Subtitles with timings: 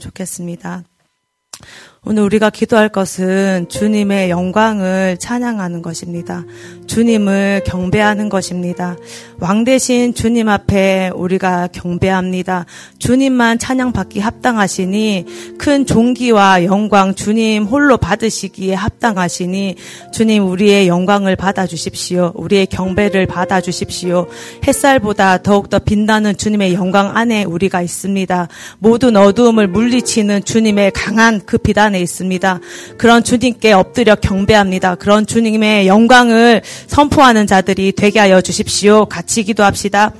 [0.00, 0.84] 좋겠습니다.
[2.04, 6.44] 오늘 우리가 기도할 것은 주님의 영광을 찬양하는 것입니다.
[6.86, 8.96] 주님을 경배하는 것입니다.
[9.40, 12.64] 왕 대신 주님 앞에 우리가 경배합니다.
[12.98, 15.26] 주님만 찬양받기 합당하시니
[15.58, 19.74] 큰 존귀와 영광 주님 홀로 받으시기에 합당하시니
[20.12, 22.32] 주님 우리의 영광을 받아 주십시오.
[22.36, 24.28] 우리의 경배를 받아 주십시오.
[24.66, 28.48] 햇살보다 더욱더 빛나는 주님의 영광 안에 우리가 있습니다.
[28.78, 32.60] 모든 어두움을 물리치는 주님의 강한 그빛 안에 있습니다.
[32.96, 34.94] 그런 주님께 엎드려 경배합니다.
[34.96, 39.06] 그런 주님의 영광을 선포하는 자들이 되게 하여 주십시오.
[39.06, 40.12] 같이 기도합시다.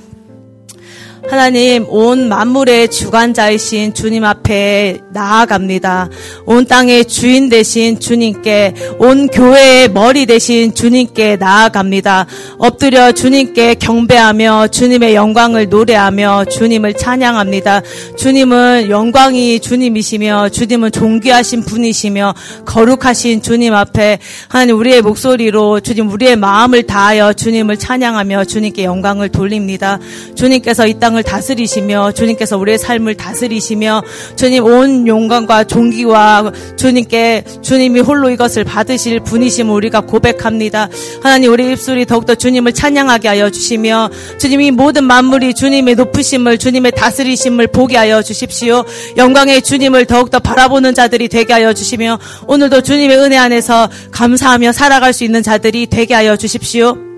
[1.29, 6.09] 하나님, 온 만물의 주관자이신 주님 앞에 나아갑니다.
[6.47, 12.25] 온 땅의 주인 되신 주님께, 온 교회의 머리 되신 주님께 나아갑니다.
[12.57, 17.83] 엎드려 주님께 경배하며 주님의 영광을 노래하며 주님을 찬양합니다.
[18.17, 22.33] 주님은 영광이 주님이시며 주님은 존귀하신 분이시며
[22.65, 29.99] 거룩하신 주님 앞에 하나님 우리의 목소리로 주님 우리의 마음을 다하여 주님을 찬양하며 주님께 영광을 돌립니다.
[30.33, 34.03] 주님께서 이 땅을 세상을 다스리시며 주님께서 우리의 삶을 다스리시며
[34.35, 40.89] 주님 온 용광과 존귀와 주님께 주님이 홀로 이것을 받으실 분이심을 우리가 고백합니다.
[41.21, 44.09] 하나님 우리 입술이 더욱더 주님을 찬양하게 하여 주시며
[44.39, 48.83] 주님이 모든 만물이 주님의 높으심을 주님의 다스리심을 보게 하여 주십시오.
[49.17, 55.23] 영광의 주님을 더욱더 바라보는 자들이 되게 하여 주시며 오늘도 주님의 은혜 안에서 감사하며 살아갈 수
[55.23, 57.08] 있는 자들이 되게 하여 주십시오.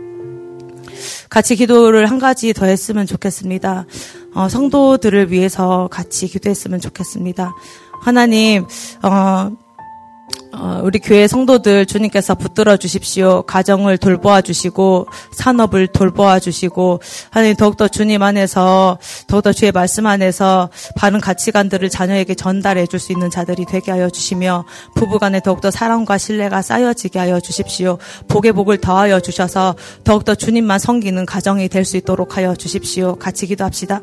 [1.32, 3.86] 같이 기도를 한 가지 더 했으면 좋겠습니다.
[4.36, 7.56] 어, 성도들을 위해서 같이 기도했으면 좋겠습니다.
[8.02, 8.66] 하나님,
[9.02, 9.52] 어, 어,
[10.84, 13.44] 우리 교회 성도들 주님께서 붙들어 주십시오.
[13.44, 21.20] 가정을 돌보아 주시고 산업을 돌보아 주시고 하나님 더욱더 주님 안에서 더욱더 주의 말씀 안에서 바른
[21.20, 24.66] 가치관들을 자녀에게 전달해 줄 수 있는 자들이 되게 하여 주시며
[24.96, 27.98] 부부간에 더욱더 사랑과 신뢰가 쌓여지게 하여 주십시오.
[28.28, 33.16] 복의 복을 더하여 주셔서 더욱더 주님만 섬기는 가정이 될 수 있도록 하여 주십시오.
[33.16, 34.02] 같이 기도합시다.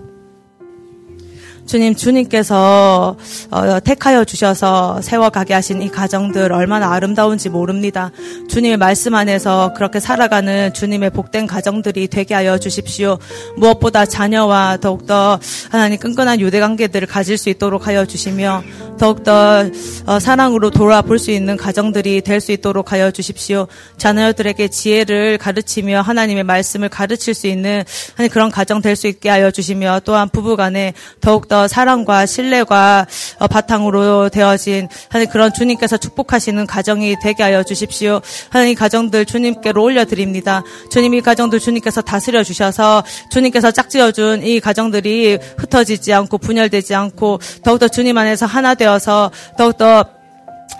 [1.68, 3.16] 주님, 주님께서
[3.50, 8.10] 어, 택하여 주셔서 세워가게 하신 이 가정들 얼마나 아름다운지 모릅니다.
[8.48, 13.18] 주님의 말씀 안에서 그렇게 살아가는 주님의 복된 가정들이 되게 하여 주십시오.
[13.58, 15.38] 무엇보다 자녀와 더욱더
[15.70, 18.62] 하나님 끈끈한 유대 관계들을 가질 수 있도록 하여 주시며
[18.98, 19.64] 더욱더
[20.06, 23.66] 어, 사랑으로 돌아볼 수 있는 가정들이 될 수 있도록 하여 주십시오.
[23.96, 27.82] 자녀들에게 지혜를 가르치며 하나님의 말씀을 가르칠 수 있는
[28.30, 33.06] 그런 가정 될 수 있게 하여 주시며 또한 부부간에 더욱더 사랑과 신뢰가
[33.38, 38.20] 어, 바탕으로 되어진 하나님 그런 주님께서 축복하시는 가정이 되게 하여 주십시오.
[38.50, 40.62] 하나님 가정들 주님께로 올려드립니다.
[40.91, 47.88] 주님 이 가정들 주님께서 다스려 주셔서 주님께서 짝지어준 이 가정들이 흩어지지 않고 분열되지 않고 더욱더
[47.88, 50.17] 주님 안에서 하나 되어서 더욱더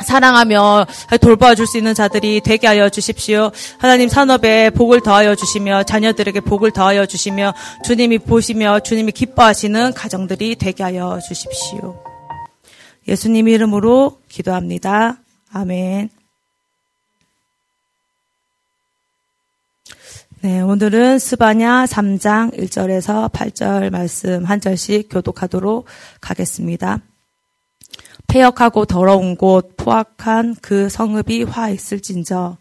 [0.04, 0.87] 사랑하며
[1.21, 3.50] 돌봐줄 수 있는 자들이 되게 하여 주십시오.
[3.78, 7.54] 하나님 산업에 복을 더하여 주시며 자녀들에게 복을 더하여 주시며
[7.84, 12.03] 주님이 보시며 주님이 기뻐하시는 가정들이 되게 하여 주십시오.
[13.09, 15.19] 예수님 이름으로 기도합니다.
[15.53, 16.10] 아멘.
[20.41, 25.84] 네, 오늘은 스바냐 3장 1절에서 8절 말씀 한 절씩 교독하도록
[26.20, 27.00] 하겠습니다.
[28.28, 32.59] 폐역하고 더러운 곳 포악한 그 성읍이 화 있을진저.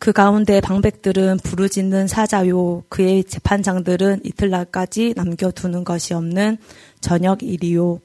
[0.00, 2.82] 그 가운데 방백들은 부르짖는 사자요.
[2.88, 6.58] 그의 재판장들은 이틀날까지 남겨두는 것이 없는
[7.00, 8.00] 저녁 일이요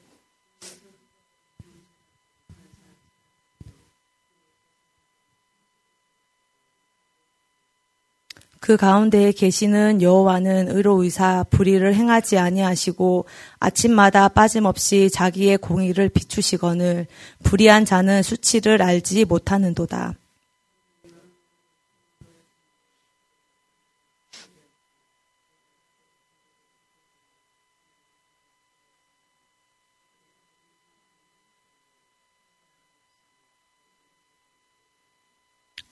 [8.70, 13.24] 그 가운데에 계시는 여호와는 의로의사 불의를 행하지 아니하시고
[13.58, 17.08] 아침마다 빠짐없이 자기의 공의를 비추시거늘
[17.42, 20.14] 불의한 자는 수치를 알지 못하는도다.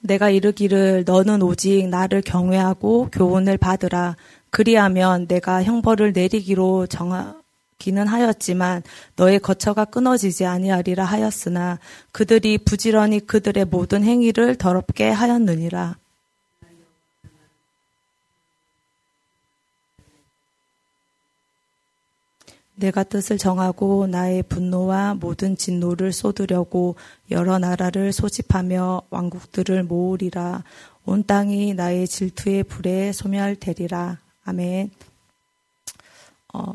[0.09, 4.17] 내가 이르기를 너는 오직 나를 경외하고 교훈을 받으라.
[4.51, 8.83] 그리하면 내가 형벌을 내리기로 정하기는 하였지만
[9.17, 11.79] 너의 거처가 끊어지지 아니하리라 하였으나
[12.11, 15.97] 그들이 부지런히 그들의 모든 행위를 더럽게 하였느니라.
[22.79, 26.95] 내가 뜻을 정하고 나의 분노와 모든 진노를 쏟으려고
[27.31, 30.63] 여러 나라를 소집하며 왕국들을 모으리라.
[31.05, 34.19] 온 땅이 나의 질투의 불에 소멸되리라.
[34.45, 34.91] 아멘.
[36.55, 36.75] 어,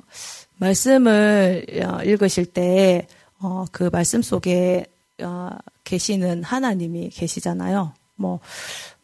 [0.57, 3.07] 말씀을 어, 읽으실 때,
[3.39, 4.85] 어, 그 말씀 속에
[5.21, 5.49] 어,
[5.85, 7.93] 계시는 하나님이 계시잖아요.
[8.15, 8.39] 뭐,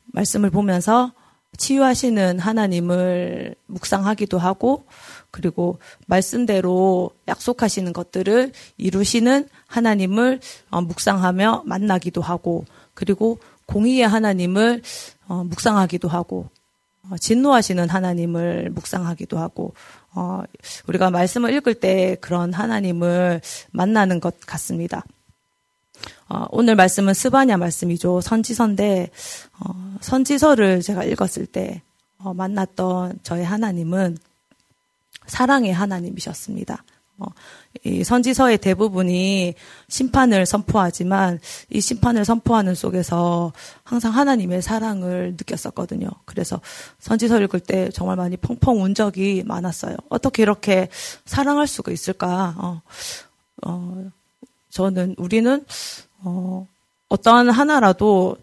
[0.07, 1.13] 말씀을 보면서
[1.57, 4.85] 치유하시는 하나님을 묵상하기도 하고,
[5.31, 14.81] 그리고 말씀대로 약속하시는 것들을 이루시는 하나님을 어, 묵상하며 만나기도 하고, 그리고 공의의 하나님을
[15.27, 16.49] 어, 묵상하기도 하고,
[17.09, 19.73] 어, 진노하시는 하나님을 묵상하기도 하고,
[20.87, 23.41] 우리가 말씀을 읽을 때 그런 하나님을
[23.71, 25.05] 만나는 것 같습니다.
[26.49, 28.19] 오늘 말씀은 스바냐 말씀이죠.
[28.21, 29.11] 선지서인데,
[30.01, 31.81] 선지서를 제가 읽었을 때
[32.17, 34.17] 만났던 저의 하나님은
[35.25, 36.83] 사랑의 하나님이셨습니다.
[37.19, 37.25] 어,
[37.83, 39.53] 이 선지서의 대부분이
[39.89, 43.51] 심판을 선포하지만 이 심판을 선포하는 속에서
[43.83, 46.09] 항상 하나님의 사랑을 느꼈었거든요.
[46.25, 46.61] 그래서
[46.99, 49.97] 선지서 읽을 때 정말 많이 펑펑 운 적이 많았어요.
[50.07, 50.87] 어떻게 이렇게
[51.25, 52.55] 사랑할 수가 있을까?
[52.57, 52.81] 어,
[53.65, 54.09] 어,
[54.69, 55.65] 저는 우리는
[56.19, 56.67] 어,
[57.09, 58.37] 어떠한 하나라도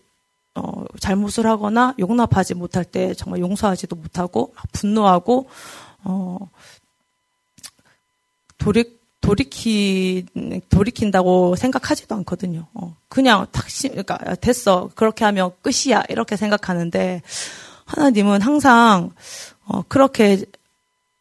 [0.56, 5.48] 어, 잘못을 하거나 용납하지 못할 때 정말 용서하지도 못하고 분노하고
[6.04, 6.38] 어,
[8.58, 10.24] 돌이 돌이키
[10.68, 12.66] 돌이킨다고 생각하지도 않거든요.
[12.74, 17.22] 어, 그냥 탁 심, 그러니까 됐어 그렇게 하면 끝이야 이렇게 생각하는데
[17.84, 19.10] 하나님은 항상
[19.66, 20.44] 어, 그렇게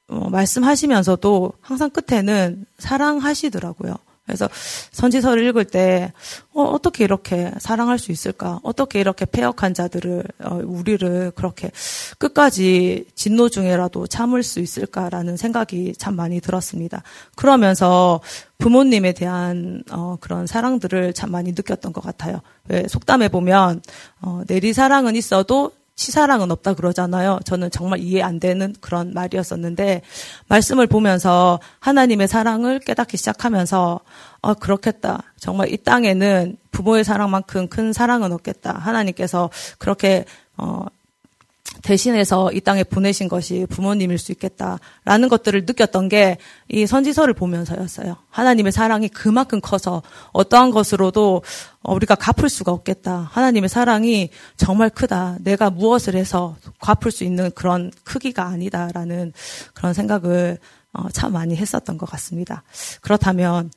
[0.07, 3.95] 어, 말씀하시면서도 항상 끝에는 사랑하시더라고요.
[4.25, 4.49] 그래서
[4.91, 6.11] 선지서를 읽을 때
[6.53, 8.59] 어, 떻게 이렇게 사랑할 수 있을까?
[8.63, 11.69] 어떻게 이렇게 폐역한 자들을 어, 우리를 그렇게
[12.17, 17.03] 끝까지 진노 중에라도 참을 수 있을까라는 생각이 참 많이 들었습니다.
[17.35, 18.19] 그러면서
[18.57, 22.41] 부모님에 대한 어, 그런 사랑들을 참 많이 느꼈던 것 같아요.
[22.67, 23.81] 왜 속담에 보면
[24.21, 27.39] 어, 내리 사랑은 있어도 치사랑은 없다 그러잖아요.
[27.45, 30.01] 저는 정말 이해 안 되는 그런 말이었었는데
[30.47, 33.99] 말씀을 보면서 하나님의 사랑을 깨닫기 시작하면서
[34.41, 35.23] 아 그렇겠다.
[35.37, 38.73] 정말 이 땅에는 부모의 사랑만큼 큰 사랑은 없겠다.
[38.73, 39.49] 하나님께서
[39.79, 40.25] 그렇게
[40.57, 40.85] 어
[41.85, 46.37] 대신해서 이 땅에 보내신 것이 부모님일 수 있겠다라는 것들을 느꼈던 게
[46.67, 48.17] 이 선지서를 보면서였어요.
[48.29, 50.01] 하나님의 사랑이 그만큼 커서
[50.33, 51.43] 어떠한 것으로도
[51.83, 53.29] 우리가 갚을 수가 없겠다.
[53.31, 55.37] 하나님의 사랑이 정말 크다.
[55.41, 59.31] 내가 무엇을 해서 갚을 수 있는 그런 크기가 아니다라는
[59.75, 60.57] 그런 생각을
[60.93, 62.63] 어, 참 많이 했었던 것 같습니다.
[63.01, 63.69] 그렇다면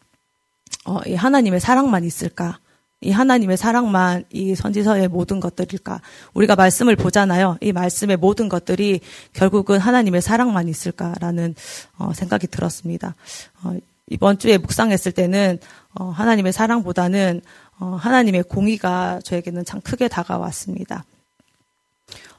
[0.87, 2.59] 어, 이 하나님의 사랑만 있을까?
[3.01, 6.01] 이 하나님의 사랑만 이 선지서의 모든 것들일까?
[6.35, 7.57] 우리가 말씀을 보잖아요.
[7.61, 9.01] 이 말씀의 모든 것들이
[9.33, 11.55] 결국은 하나님의 사랑만 있을까라는
[11.99, 13.15] 어, 생각이 들었습니다.
[13.63, 13.77] 어,
[14.09, 15.61] 이번 주에 묵상했을 때는
[15.95, 17.41] 어, 하나님의 사랑보다는
[17.79, 21.05] 어, 하나님의 공의가 저에게는 참 크게 다가왔습니다.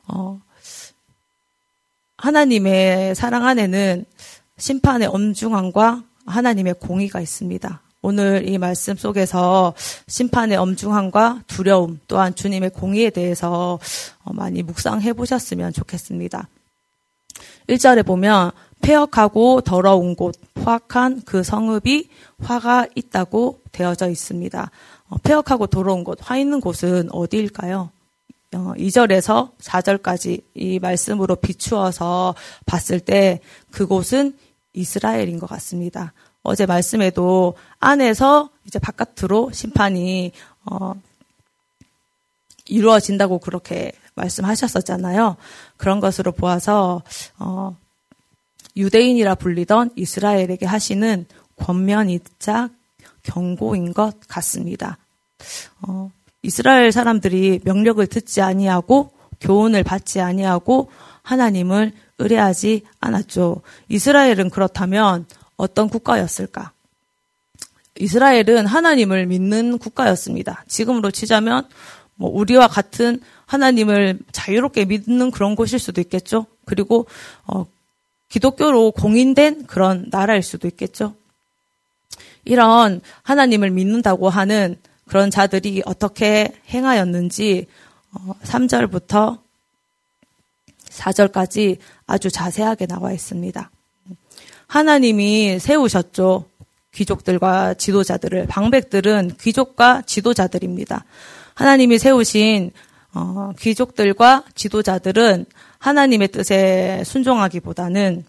[0.07, 0.41] 어,
[2.17, 4.03] 하나님의 사랑 안에는
[4.57, 7.81] 심판의 엄중함과 하나님의 공의가 있습니다.
[8.01, 9.73] 오늘 이 말씀 속에서
[10.07, 13.77] 심판의 엄중함과 두려움 또한 주님의 공의에 대해서
[14.23, 16.47] 어, 많이 묵상해 보셨으면 좋겠습니다.
[17.67, 18.51] 1절에 보면
[18.81, 22.07] 폐역하고 더러운 곳, 화악한 그 성읍이
[22.41, 24.71] 화가 있다고 되어져 있습니다.
[25.09, 27.91] 어, 폐역하고 더러운 곳, 화 있는 곳은 어디일까요?
[28.51, 32.33] 2절에서 어, 4절까지 이 말씀으로 비추어서
[32.65, 34.35] 봤을 때 그곳은
[34.79, 36.13] 이스라엘인 것 같습니다.
[36.41, 40.31] 어제 말씀에도 안에서 이제 바깥으로 심판이
[40.65, 40.93] 어,
[42.65, 45.35] 이루어진다고 그렇게 말씀하셨었잖아요.
[45.77, 47.01] 그런 것으로 보아서
[47.37, 47.75] 어,
[48.77, 51.25] 유대인이라 불리던 이스라엘에게 하시는
[51.57, 52.69] 권면이자
[53.23, 54.97] 경고인 것 같습니다.
[55.81, 56.09] 어,
[56.41, 60.89] 이스라엘 사람들이 명령을 듣지 아니하고 교훈을 받지 아니하고
[61.21, 63.61] 하나님을 의뢰하지 않았죠.
[63.87, 65.25] 이스라엘은 그렇다면
[65.57, 66.71] 어떤 국가였을까?
[67.97, 70.63] 이스라엘은 하나님을 믿는 국가였습니다.
[70.67, 71.67] 지금으로 치자면
[72.15, 76.45] 뭐 우리와 같은 하나님을 자유롭게 믿는 그런 곳일 수도 있겠죠.
[76.65, 77.07] 그리고
[77.47, 77.65] 어,
[78.29, 81.15] 기독교로 공인된 그런 나라일 수도 있겠죠.
[82.45, 87.67] 이런 하나님을 믿는다고 하는 그런 자들이 어떻게 행하였는지
[88.43, 89.43] 3절부터 어,
[90.91, 91.77] 4절까지
[92.07, 93.69] 아주 자세하게 나와 있습니다.
[94.67, 96.45] 하나님이 세우셨죠.
[96.93, 101.05] 귀족들과 지도자들을 방백들은 귀족과 지도자들입니다.
[101.53, 102.71] 하나님이 세우신
[103.13, 105.45] 어, 귀족들과 지도자들은
[105.79, 108.25] 하나님의 뜻에 순종하기보다는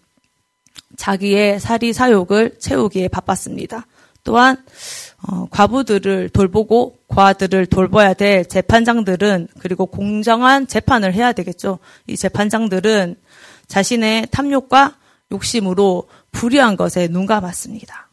[0.97, 3.85] 자기의 사리 사욕을 채우기에 바빴습니다.
[4.23, 4.63] 또한
[5.27, 11.79] 어, 과부들을 돌보고 과들을 돌봐야 될 재판장들은 그리고 공정한 재판을 해야 되겠죠.
[12.07, 13.15] 이 재판장들은
[13.67, 14.95] 자신의 탐욕과
[15.31, 18.09] 욕심으로 불의한 것에 눈 감았습니다.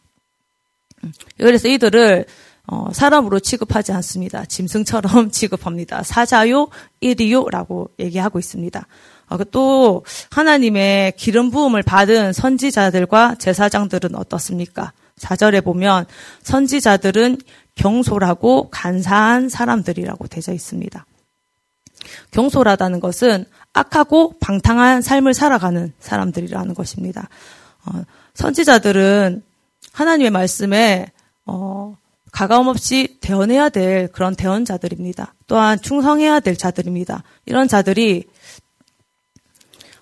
[1.03, 2.25] 음, 그래서 이들을
[2.67, 4.45] 어, 사람으로 취급하지 않습니다.
[4.45, 6.03] 짐승처럼 취급합니다.
[6.03, 6.67] 사자요,
[6.99, 8.85] 일이요라고 얘기하고 있습니다.
[9.29, 14.93] 어, 그또 하나님의 기름 부음을 받은 선지자들과 제사장들은 어떻습니까?
[15.19, 16.05] 4절에 보면
[16.43, 17.37] 선지자들은
[17.79, 21.05] 경솔하고 간사한 사람들이라고 되어 있습니다.
[22.31, 27.29] 경솔하다는 것은 악하고 방탕한 삶을 살아가는 사람들이라는 것입니다.
[27.85, 29.43] 어, 선지자들은
[29.93, 31.11] 하나님의 말씀에
[31.45, 31.95] 어,
[32.33, 35.33] 가감 없이 대언해야 될 그런 대언자들입니다.
[35.47, 37.23] 또한 충성해야 될 자들입니다.
[37.45, 38.25] 이런 자들이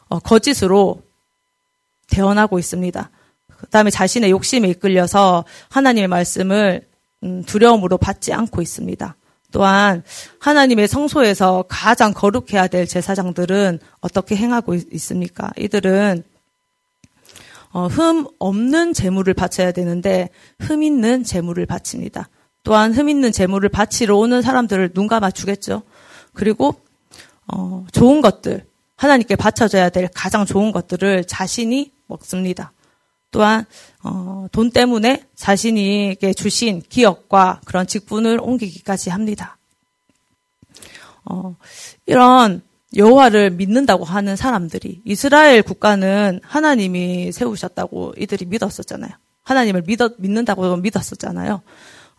[0.10, 1.04] 어, 거짓으로
[2.10, 3.10] 대언하고 있습니다.
[3.56, 6.87] 그 다음에 자신의 욕심에 이끌려서 하나님의 말씀을 음,
[7.46, 9.16] 두려움으로 받지 않고 있습니다.
[9.52, 10.04] 또한
[10.40, 15.52] 하나님의 성소에서 가장 거룩해야 될 제사장들은 어떻게 행하고 있습니까?
[15.58, 16.24] 이들은
[17.72, 22.30] 어, 흠 없는 재물을 바쳐야 되는데 흠 있는 재물을 바칩니다.
[22.64, 25.84] 또한 흠 있는 재물을 바치러 오는 사람들을 눈 감아 주겠죠.
[26.34, 26.76] 그리고
[27.48, 32.72] 어, 좋은 것들 하나님께 바쳐져야 될 가장 좋은 것들을 자신이 먹습니다.
[33.38, 33.66] 또한
[34.04, 39.60] 어, 돈 때문에 자신에게 주신 기업과 그런 직분을 옮기기까지 합니다.
[41.24, 41.56] 어,
[42.08, 42.64] 이런
[42.96, 49.12] 여호와를 믿는다고 하는 사람들이 이스라엘 국가는 하나님이 세우셨다고 이들이 믿었었잖아요.
[49.44, 51.62] 하나님을 믿어, 믿는다고 믿었었잖아요.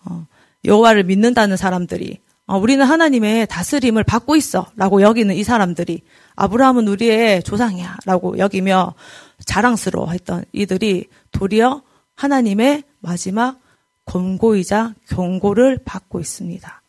[0.04, 0.26] 어,
[0.64, 6.02] 여호와를 믿는다는 사람들이 어, 우리는 하나님의 다스림을 받고 있어라고 여기는 이 사람들이
[6.36, 8.94] 아브라함은 우리의 조상이야라고 여기며
[9.44, 11.82] 자랑스러워했던 이들이 도리어
[12.14, 13.58] 하나님의 마지막
[14.04, 16.82] 권고이자 경고를 받고 있습니다.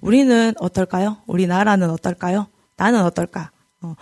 [0.00, 1.18] 우리는 어떨까요?
[1.26, 2.48] 우리나라는 어떨까요?
[2.76, 3.50] 나는 어떨까?
[3.82, 3.94] 어,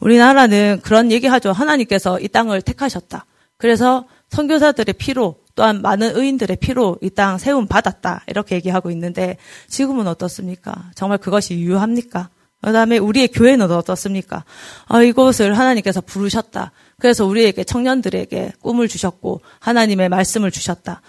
[0.00, 1.52] 우리나라는 그런 얘기하죠.
[1.52, 3.26] 하나님께서 이 땅을 택하셨다.
[3.56, 8.24] 그래서 선교사들의 피로 또한 많은 의인들의 피로 이 땅 세움 받았다.
[8.28, 9.36] 이렇게 얘기하고 있는데
[9.68, 10.90] 지금은 어떻습니까?
[10.94, 12.30] 정말 그것이 유효합니까?
[12.62, 14.44] 그 다음에 우리의 교회는 어떻습니까?
[14.86, 16.72] 아, 이곳을 하나님께서 부르셨다.
[16.98, 21.00] 그래서 우리에게 청년들에게 꿈을 주셨고 하나님의 말씀을 주셨다.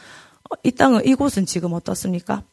[0.50, 2.44] 어, 이 땅은 이곳은 지금 어떻습니까?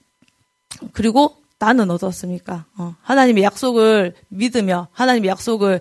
[0.93, 2.65] 그리고 나는 어떻습니까?
[2.77, 5.81] 어, 하나님의 약속을 믿으며 하나님의 약속을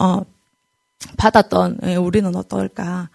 [0.00, 0.22] 어,
[1.16, 3.08] 받았던 예, 우리는 어떨까?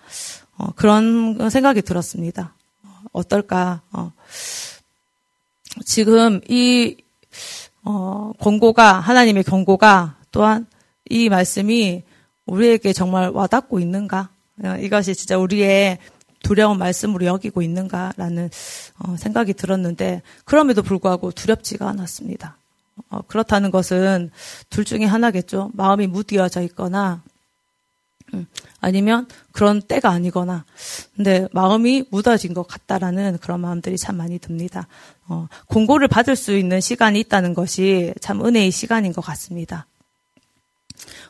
[0.57, 2.55] 어, 그런 생각이 들었습니다.
[3.12, 3.81] 어떨까?
[3.91, 4.12] 어,
[5.86, 6.98] 지금 이
[7.86, 10.66] 어, 권고가 하나님의 경고가 또한
[11.10, 12.04] 이 말씀이
[12.46, 14.30] 우리에게 정말 와닿고 있는가?
[14.63, 15.98] 어, 이것이 진짜 우리의
[16.44, 18.50] 두려운 말씀으로 여기고 있는가라는
[19.00, 22.58] 어, 생각이 들었는데 그럼에도 불구하고 두렵지가 않았습니다.
[23.10, 24.30] 어, 그렇다는 것은
[24.70, 25.72] 둘 중에 하나겠죠.
[25.74, 27.33] 마음이 무디어져 있거나 음,
[28.80, 30.66] 아니면 그런 때가 아니거나
[31.16, 34.88] 근데 마음이 묻어진 것 같다라는 그런 마음들이 참 많이 듭니다.
[35.28, 39.86] 어, 공고를 받을 수 있는 시간이 있다는 것이 참 은혜의 시간인 것 같습니다.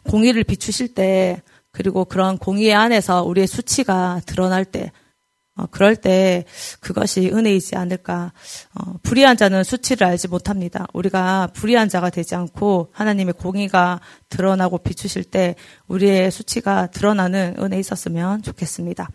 [0.03, 1.41] 공의를 비추실 때
[1.71, 4.91] 그리고 그런 공의 안에서 우리의 수치가 드러날 때
[5.55, 6.45] 어, 그럴 때
[6.79, 8.33] 그것이 은혜이지 않을까.
[8.73, 10.87] 어, 불의한 자는 수치를 알지 못합니다.
[10.93, 15.55] 우리가 불의한 자가 되지 않고 하나님의 공의가 드러나고 비추실 때
[15.87, 19.09] 우리의 수치가 드러나는 은혜 있었으면 좋겠습니다.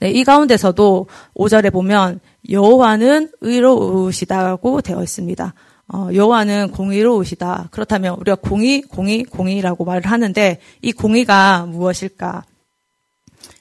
[0.00, 5.54] 네, 이 가운데서도 5절에 보면 여호와는 의로우시다고 되어 있습니다.
[5.90, 7.68] 어, 여호와는 공의로우시다.
[7.70, 12.44] 그렇다면 우리가 공의, 공의, 공의라고 말을 하는데 이 공의가 무엇일까?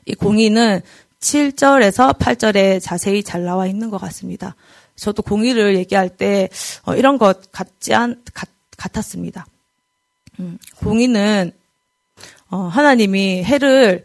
[0.06, 0.82] 이 공의는
[1.20, 4.56] 7절에서 8절에 자세히 잘 나와 있는 것 같습니다.
[4.96, 6.50] 저도 공의를 얘기할 때
[6.84, 9.46] 어, 이런 것 같지 않 같, 같았습니다.
[10.40, 11.52] 음, 공의는
[12.50, 14.04] 어, 하나님이 해를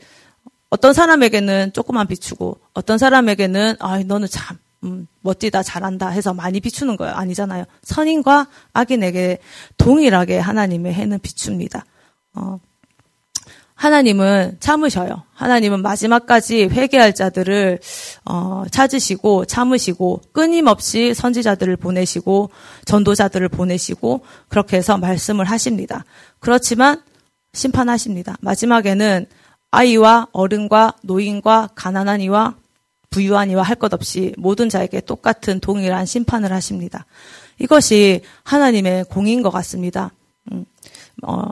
[0.70, 6.96] 어떤 사람에게는 조금만 비추고 어떤 사람에게는 아 너는 참 음, 멋지다 잘한다 해서 많이 비추는
[6.96, 7.14] 거예요.
[7.14, 7.64] 아니잖아요.
[7.82, 9.38] 선인과 악인에게
[9.76, 11.84] 동일하게 하나님의 해는 비춥니다.
[12.34, 12.58] 어,
[13.82, 15.24] 하나님은 참으셔요.
[15.34, 17.80] 하나님은 마지막까지 회개할 자들을
[18.24, 22.50] 어, 찾으시고 참으시고 끊임없이 선지자들을 보내시고
[22.84, 26.04] 전도자들을 보내시고 그렇게 해서 말씀을 하십니다.
[26.38, 27.02] 그렇지만
[27.54, 28.36] 심판하십니다.
[28.40, 29.26] 마지막에는
[29.72, 32.54] 아이와 어른과 노인과 가난한 이와
[33.10, 37.04] 부유한 이와 할 것 없이 모든 자에게 똑같은 동일한 심판을 하십니다.
[37.58, 40.12] 이것이 하나님의 공인 것 같습니다.
[40.52, 40.64] 음,
[41.24, 41.42] 어,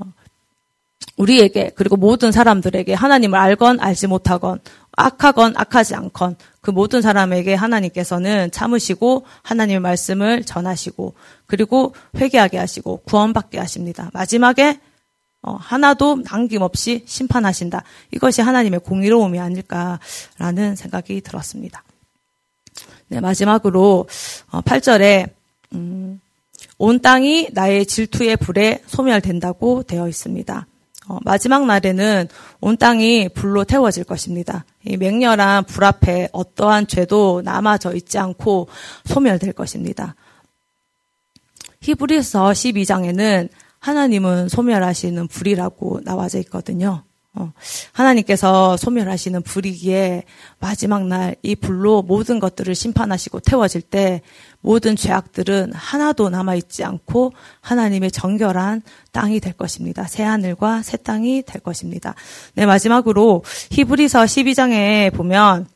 [1.20, 4.58] 우리에게 그리고 모든 사람들에게 하나님을 알건 알지 못하건
[4.96, 11.14] 악하건 악하지 않건 그 모든 사람에게 하나님께서는 참으시고 하나님의 말씀을 전하시고
[11.46, 14.10] 그리고 회개하게 하시고 구원받게 하십니다.
[14.14, 14.80] 마지막에
[15.42, 17.82] 어, 하나도 남김없이 심판하신다.
[18.12, 21.82] 이것이 하나님의 공의로움이 아닐까라는 생각이 들었습니다.
[23.08, 24.06] 네, 마지막으로
[24.50, 25.30] 어, 8절에
[25.74, 26.20] 음,
[26.78, 30.66] 온 땅이 나의 질투의 불에 소멸된다고 되어 있습니다.
[31.10, 32.28] 어, 마지막 날에는
[32.60, 34.64] 온 땅이 불로 태워질 것입니다.
[34.84, 38.68] 이 맹렬한 불 앞에 어떠한 죄도 남아져 있지 않고
[39.06, 40.14] 소멸될 것입니다.
[41.80, 43.48] 히브리서 12장에는
[43.80, 47.02] 하나님은 소멸하시는 불이라고 나와져 있거든요.
[47.34, 47.52] 어,
[47.92, 50.24] 하나님께서 소멸하시는 불이기에
[50.58, 54.20] 마지막 날 이 불로 모든 것들을 심판하시고 태워질 때
[54.60, 58.82] 모든 죄악들은 하나도 남아있지 않고 하나님의 정결한
[59.12, 60.04] 땅이 될 것입니다.
[60.04, 62.14] 새 하늘과 새 땅이 될 것입니다.
[62.54, 65.66] 네, 마지막으로 히브리서 12장에 보면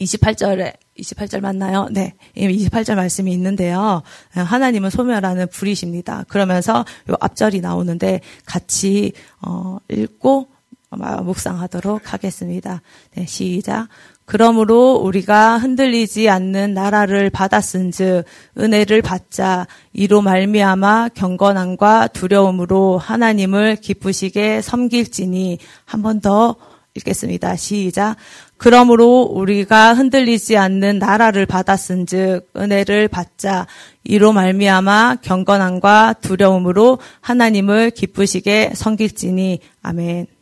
[0.00, 1.88] 28절에 28절 맞나요?
[1.90, 2.14] 네.
[2.36, 4.02] 28절 말씀이 있는데요.
[4.30, 6.24] 하나님은 소멸하는 불이십니다.
[6.28, 10.48] 그러면서 요 앞절이 나오는데 같이 어 읽고
[10.90, 12.82] 묵상하도록 하겠습니다.
[13.14, 13.88] 네, 시작.
[14.24, 18.24] 그러므로 우리가 흔들리지 않는 나라를 받았은즉
[18.58, 26.56] 은혜를 받자 이로 말미암아 경건함과 두려움으로 하나님을 기쁘시게 섬길지니 한 번 더
[26.94, 27.56] 읽겠습니다.
[27.56, 28.16] 시작.
[28.56, 33.66] 그러므로 우리가 흔들리지 않는 나라를 받았은즉 은혜를 받자
[34.04, 40.37] 이로 말미암아 경건함과 두려움으로 하나님을 기쁘시게 섬길지니 아멘.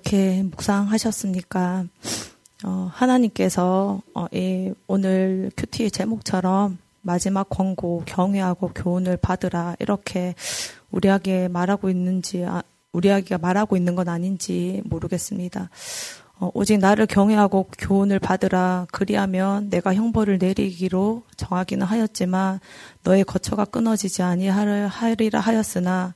[0.00, 1.84] 어떻게 묵상하셨습니까?
[2.64, 10.34] 어, 하나님께서 어, 이 오늘 큐티의 제목처럼 마지막 권고 경외하고 교훈을 받으라 이렇게
[10.90, 15.68] 우리에게 말하고 있는지 아, 우리에게 말하고 있는 건 아닌지 모르겠습니다.
[16.40, 22.60] 어, 오직 나를 경외하고 교훈을 받으라 그리하면 내가 형벌을 내리기로 정하기는 하였지만
[23.02, 26.14] 너의 거처가 끊어지지 아니하리라 하였으나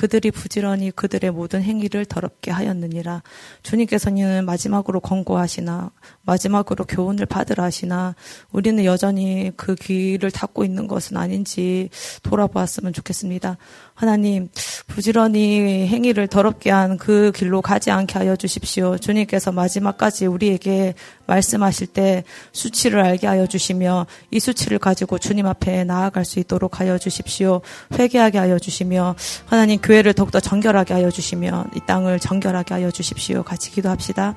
[0.00, 3.22] 그들이 부지런히 그들의 모든 행위를 더럽게 하였느니라.
[3.62, 5.90] 주님께서는 마지막으로 권고하시나
[6.22, 8.14] 마지막으로 교훈을 받으라 하시나
[8.50, 11.90] 우리는 여전히 그 귀를 닫고 있는 것은 아닌지
[12.22, 13.58] 돌아보았으면 좋겠습니다.
[13.94, 14.48] 하나님
[14.86, 18.98] 부지런히 행위를 더럽게 한 그 길로 가지 않게 하여 주십시오.
[18.98, 20.94] 주님께서 마지막까지 우리에게
[21.26, 26.98] 말씀하실 때 수치를 알게 하여 주시며 이 수치를 가지고 주님 앞에 나아갈 수 있도록 하여
[26.98, 27.62] 주십시오.
[27.94, 33.42] 회개하게 하여 주시며 하나님 교회를 더욱더 정결하게 하여 주시며 이 땅을 정결하게 하여 주십시오.
[33.42, 34.36] 같이 기도합시다.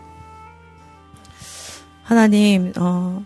[2.02, 3.24] 하나님, 어,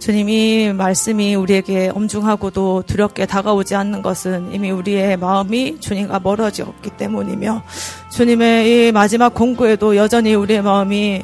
[0.00, 7.62] 주님 이 말씀이 우리에게 엄중하고도 두렵게 다가오지 않는 것은 이미 우리의 마음이 주님과 멀어졌기 때문이며
[8.10, 11.22] 주님의 이 마지막 공구에도 여전히 우리의 마음이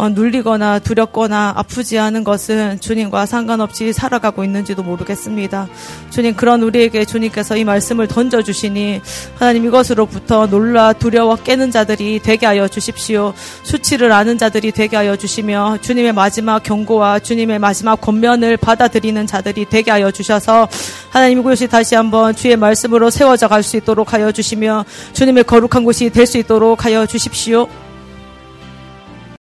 [0.00, 5.68] 어, 눌리거나 두렵거나 아프지 않은 것은 주님과 상관없이 살아가고 있는지도 모르겠습니다.
[6.08, 9.02] 주님 그런 우리에게 주님께서 이 말씀을 던져 주시니
[9.38, 13.34] 하나님 이것으로부터 놀라 두려워 깨는 자들이 되게 하여 주십시오.
[13.62, 19.90] 수치를 아는 자들이 되게 하여 주시며 주님의 마지막 경고와 주님의 마지막 권면을 받아들이는 자들이 되게
[19.90, 20.66] 하여 주셔서
[21.10, 26.08] 하나님 이곳이 다시 한번 주의 말씀으로 세워져 갈 수 있도록 하여 주시며 주님의 거룩한 곳이
[26.08, 27.68] 될 수 있도록 하여 주십시오.